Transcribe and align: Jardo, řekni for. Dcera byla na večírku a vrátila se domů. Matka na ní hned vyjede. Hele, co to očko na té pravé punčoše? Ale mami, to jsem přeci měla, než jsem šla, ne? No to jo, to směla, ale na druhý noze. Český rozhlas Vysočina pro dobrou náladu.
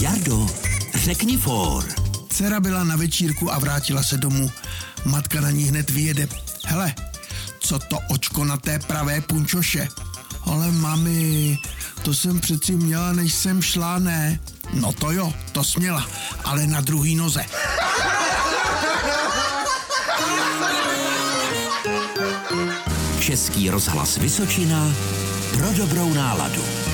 Jardo, 0.00 0.46
řekni 0.94 1.36
for. 1.36 1.84
Dcera 2.30 2.60
byla 2.60 2.84
na 2.84 2.96
večírku 2.96 3.52
a 3.52 3.58
vrátila 3.58 4.02
se 4.02 4.16
domů. 4.16 4.50
Matka 5.04 5.40
na 5.40 5.50
ní 5.50 5.64
hned 5.64 5.90
vyjede. 5.90 6.28
Hele, 6.64 6.94
co 7.60 7.78
to 7.78 7.98
očko 8.10 8.44
na 8.44 8.56
té 8.56 8.78
pravé 8.78 9.20
punčoše? 9.20 9.88
Ale 10.46 10.70
mami, 10.72 11.58
to 12.02 12.14
jsem 12.14 12.40
přeci 12.40 12.72
měla, 12.72 13.12
než 13.12 13.34
jsem 13.34 13.62
šla, 13.62 13.98
ne? 13.98 14.40
No 14.72 14.92
to 14.92 15.10
jo, 15.10 15.32
to 15.52 15.64
směla, 15.64 16.08
ale 16.44 16.66
na 16.66 16.80
druhý 16.80 17.16
noze. 17.16 17.44
Český 23.20 23.70
rozhlas 23.70 24.16
Vysočina 24.16 24.92
pro 25.52 25.72
dobrou 25.72 26.14
náladu. 26.14 26.89